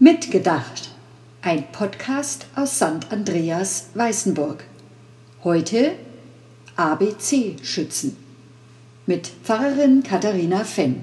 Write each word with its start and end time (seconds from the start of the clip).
Mitgedacht. 0.00 0.90
Ein 1.42 1.72
Podcast 1.72 2.46
aus 2.54 2.76
St. 2.76 3.10
Andreas 3.10 3.88
Weißenburg. 3.94 4.62
Heute 5.42 5.96
ABC 6.76 7.56
schützen. 7.64 8.16
Mit 9.06 9.26
Pfarrerin 9.26 10.04
Katharina 10.04 10.62
Fenn. 10.62 11.02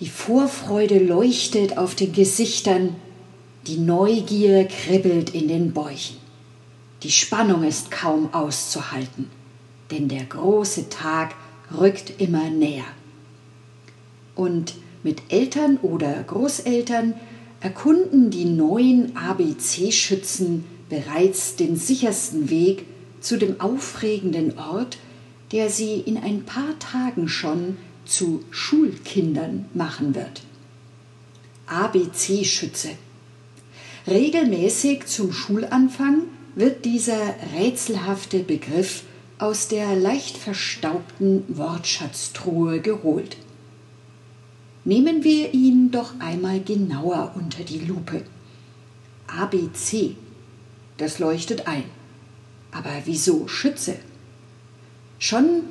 Die 0.00 0.10
Vorfreude 0.10 0.98
leuchtet 0.98 1.78
auf 1.78 1.94
den 1.94 2.12
Gesichtern, 2.12 2.96
die 3.66 3.78
Neugier 3.78 4.68
kribbelt 4.68 5.30
in 5.30 5.48
den 5.48 5.72
Bäuchen. 5.72 6.18
Die 7.04 7.10
Spannung 7.10 7.64
ist 7.64 7.90
kaum 7.90 8.34
auszuhalten, 8.34 9.30
denn 9.90 10.08
der 10.08 10.24
große 10.24 10.90
Tag 10.90 11.34
rückt 11.74 12.20
immer 12.20 12.50
näher. 12.50 12.84
Und 14.34 14.74
mit 15.02 15.22
Eltern 15.28 15.78
oder 15.82 16.22
Großeltern 16.22 17.14
erkunden 17.60 18.30
die 18.30 18.44
neuen 18.44 19.16
ABC-Schützen 19.16 20.64
bereits 20.88 21.56
den 21.56 21.76
sichersten 21.76 22.50
Weg 22.50 22.86
zu 23.20 23.36
dem 23.36 23.60
aufregenden 23.60 24.58
Ort, 24.58 24.98
der 25.52 25.70
sie 25.70 26.00
in 26.00 26.16
ein 26.16 26.44
paar 26.44 26.78
Tagen 26.78 27.28
schon 27.28 27.76
zu 28.04 28.44
Schulkindern 28.50 29.66
machen 29.74 30.14
wird. 30.14 30.42
ABC-Schütze. 31.66 32.90
Regelmäßig 34.06 35.06
zum 35.06 35.32
Schulanfang 35.32 36.22
wird 36.54 36.84
dieser 36.84 37.34
rätselhafte 37.56 38.40
Begriff 38.40 39.04
aus 39.38 39.68
der 39.68 39.94
leicht 39.94 40.36
verstaubten 40.36 41.44
Wortschatztruhe 41.48 42.80
geholt. 42.80 43.36
Nehmen 44.84 45.24
wir 45.24 45.52
ihn 45.52 45.90
doch 45.90 46.14
einmal 46.20 46.60
genauer 46.60 47.32
unter 47.36 47.64
die 47.64 47.80
Lupe. 47.80 48.22
ABC, 49.26 50.16
das 50.96 51.18
leuchtet 51.18 51.66
ein. 51.66 51.84
Aber 52.72 52.90
wieso 53.04 53.46
Schütze? 53.46 53.96
Schon 55.18 55.64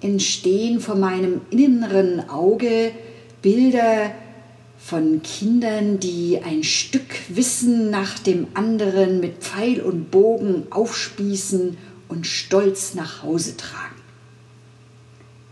entstehen 0.00 0.80
vor 0.80 0.96
meinem 0.96 1.42
inneren 1.50 2.28
Auge 2.28 2.92
Bilder 3.40 4.12
von 4.78 5.22
Kindern, 5.22 6.00
die 6.00 6.40
ein 6.44 6.64
Stück 6.64 7.14
Wissen 7.28 7.90
nach 7.90 8.18
dem 8.18 8.48
anderen 8.54 9.20
mit 9.20 9.44
Pfeil 9.44 9.80
und 9.80 10.10
Bogen 10.10 10.66
aufspießen 10.70 11.76
und 12.08 12.26
stolz 12.26 12.94
nach 12.94 13.22
Hause 13.22 13.56
tragen. 13.56 13.94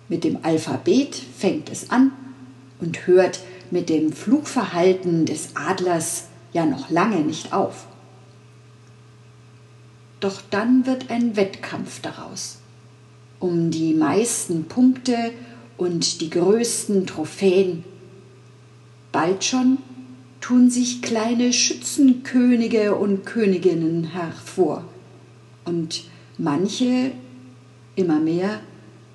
Mit 0.08 0.24
dem 0.24 0.40
Alphabet 0.42 1.14
fängt 1.14 1.70
es 1.70 1.90
an 1.90 2.12
und 2.80 3.06
hört 3.06 3.40
mit 3.70 3.88
dem 3.88 4.12
Flugverhalten 4.12 5.26
des 5.26 5.56
Adlers 5.56 6.24
ja 6.52 6.66
noch 6.66 6.90
lange 6.90 7.20
nicht 7.20 7.52
auf. 7.52 7.86
Doch 10.20 10.40
dann 10.50 10.86
wird 10.86 11.10
ein 11.10 11.36
Wettkampf 11.36 12.00
daraus. 12.00 12.58
Um 13.40 13.70
die 13.70 13.94
meisten 13.94 14.64
Punkte 14.64 15.32
und 15.76 16.20
die 16.20 16.30
größten 16.30 17.06
Trophäen. 17.06 17.84
Bald 19.12 19.44
schon 19.44 19.78
tun 20.40 20.70
sich 20.70 21.02
kleine 21.02 21.52
Schützenkönige 21.52 22.94
und 22.94 23.26
Königinnen 23.26 24.04
hervor. 24.04 24.84
Und 25.64 26.04
manche, 26.38 27.12
immer 27.96 28.20
mehr, 28.20 28.60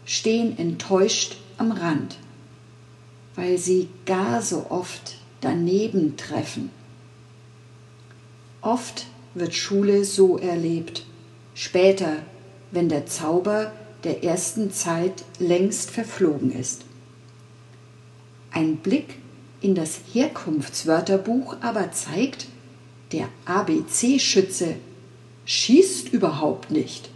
stehen 0.05 0.57
enttäuscht 0.57 1.37
am 1.57 1.71
Rand 1.71 2.17
weil 3.39 3.57
sie 3.57 3.87
gar 4.05 4.41
so 4.41 4.65
oft 4.69 5.15
daneben 5.39 6.17
treffen. 6.17 6.71
Oft 8.59 9.05
wird 9.33 9.55
Schule 9.55 10.03
so 10.03 10.37
erlebt, 10.37 11.05
später, 11.53 12.17
wenn 12.71 12.89
der 12.89 13.05
Zauber 13.05 13.71
der 14.03 14.25
ersten 14.25 14.71
Zeit 14.71 15.23
längst 15.39 15.89
verflogen 15.89 16.52
ist. 16.52 16.83
Ein 18.52 18.75
Blick 18.75 19.15
in 19.61 19.73
das 19.73 20.02
Herkunftswörterbuch 20.11 21.55
aber 21.61 21.93
zeigt, 21.93 22.47
der 23.14 23.30
ABC-Schütze 23.45 24.75
schießt 25.45 26.11
überhaupt 26.11 26.71
nicht. 26.71 27.09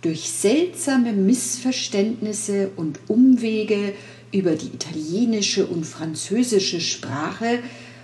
Durch 0.00 0.30
seltsame 0.30 1.12
Missverständnisse 1.12 2.70
und 2.76 3.00
Umwege 3.08 3.92
über 4.32 4.52
die 4.52 4.68
italienische 4.68 5.66
und 5.66 5.84
französische 5.84 6.80
Sprache 6.80 7.60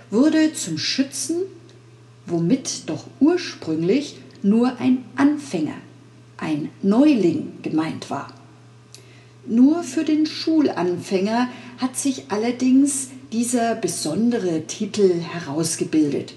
wurde 0.09 0.53
zum 0.53 0.77
Schützen, 0.77 1.37
womit 2.25 2.89
doch 2.89 3.05
ursprünglich 3.19 4.15
nur 4.41 4.77
ein 4.79 5.03
Anfänger, 5.15 5.75
ein 6.37 6.69
Neuling 6.81 7.53
gemeint 7.61 8.09
war. 8.09 8.33
Nur 9.45 9.83
für 9.83 10.03
den 10.03 10.25
Schulanfänger 10.25 11.49
hat 11.77 11.97
sich 11.97 12.25
allerdings 12.29 13.09
dieser 13.31 13.75
besondere 13.75 14.67
Titel 14.67 15.19
herausgebildet. 15.19 16.33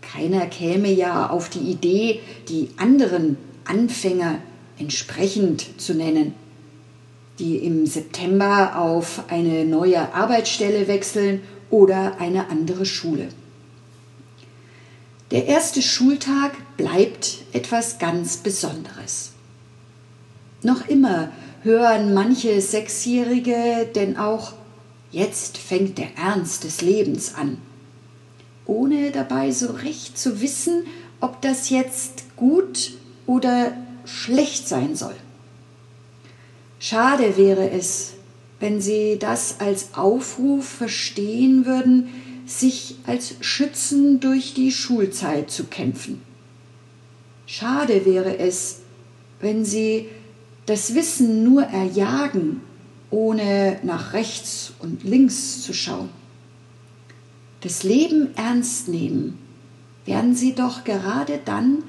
Keiner 0.00 0.46
käme 0.46 0.90
ja 0.92 1.28
auf 1.28 1.50
die 1.50 1.70
Idee, 1.70 2.20
die 2.48 2.70
anderen 2.76 3.36
Anfänger 3.64 4.38
entsprechend 4.78 5.66
zu 5.78 5.94
nennen 5.94 6.34
die 7.40 7.56
im 7.56 7.86
September 7.86 8.76
auf 8.76 9.24
eine 9.28 9.64
neue 9.64 10.14
Arbeitsstelle 10.14 10.86
wechseln 10.86 11.40
oder 11.70 12.20
eine 12.20 12.50
andere 12.50 12.86
Schule. 12.86 13.28
Der 15.30 15.46
erste 15.46 15.80
Schultag 15.80 16.52
bleibt 16.76 17.38
etwas 17.52 17.98
ganz 17.98 18.36
Besonderes. 18.36 19.32
Noch 20.62 20.88
immer 20.88 21.30
hören 21.62 22.12
manche 22.14 22.60
Sechsjährige 22.60 23.88
denn 23.94 24.16
auch, 24.16 24.52
jetzt 25.10 25.56
fängt 25.56 25.98
der 25.98 26.16
Ernst 26.16 26.64
des 26.64 26.82
Lebens 26.82 27.34
an, 27.34 27.58
ohne 28.66 29.10
dabei 29.10 29.50
so 29.50 29.68
recht 29.68 30.18
zu 30.18 30.40
wissen, 30.40 30.84
ob 31.20 31.40
das 31.40 31.70
jetzt 31.70 32.36
gut 32.36 32.92
oder 33.26 33.72
schlecht 34.04 34.68
sein 34.68 34.96
soll. 34.96 35.14
Schade 36.82 37.36
wäre 37.36 37.70
es, 37.70 38.14
wenn 38.58 38.80
Sie 38.80 39.18
das 39.18 39.60
als 39.60 39.92
Aufruf 39.92 40.66
verstehen 40.66 41.66
würden, 41.66 42.08
sich 42.46 42.96
als 43.06 43.34
Schützen 43.40 44.18
durch 44.18 44.54
die 44.54 44.72
Schulzeit 44.72 45.50
zu 45.50 45.64
kämpfen. 45.64 46.22
Schade 47.44 48.06
wäre 48.06 48.38
es, 48.38 48.78
wenn 49.40 49.66
Sie 49.66 50.08
das 50.64 50.94
Wissen 50.94 51.44
nur 51.44 51.64
erjagen, 51.64 52.62
ohne 53.10 53.78
nach 53.82 54.14
rechts 54.14 54.72
und 54.78 55.04
links 55.04 55.60
zu 55.60 55.74
schauen. 55.74 56.08
Das 57.60 57.82
Leben 57.82 58.30
ernst 58.36 58.88
nehmen 58.88 59.38
werden 60.06 60.34
Sie 60.34 60.54
doch 60.54 60.84
gerade 60.84 61.40
dann, 61.44 61.82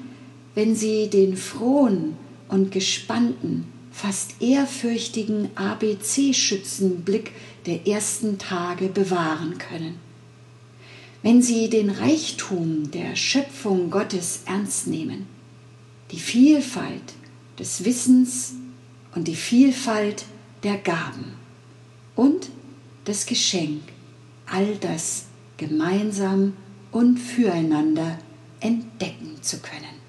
wenn 0.54 0.76
Sie 0.76 1.08
den 1.08 1.38
frohen 1.38 2.18
und 2.48 2.70
gespannten 2.72 3.72
fast 3.92 4.40
ehrfürchtigen 4.40 5.50
ABC-Schützenblick 5.54 7.32
der 7.66 7.86
ersten 7.86 8.38
Tage 8.38 8.88
bewahren 8.88 9.58
können. 9.58 10.00
Wenn 11.22 11.40
sie 11.42 11.68
den 11.68 11.90
Reichtum 11.90 12.90
der 12.90 13.14
Schöpfung 13.14 13.90
Gottes 13.90 14.40
ernst 14.46 14.88
nehmen, 14.88 15.26
die 16.10 16.18
Vielfalt 16.18 17.14
des 17.58 17.84
Wissens 17.84 18.54
und 19.14 19.28
die 19.28 19.36
Vielfalt 19.36 20.24
der 20.64 20.78
Gaben 20.78 21.34
und 22.16 22.48
das 23.04 23.26
Geschenk, 23.26 23.82
all 24.46 24.76
das 24.76 25.26
gemeinsam 25.58 26.54
und 26.90 27.18
füreinander 27.18 28.18
entdecken 28.60 29.40
zu 29.42 29.58
können. 29.58 30.02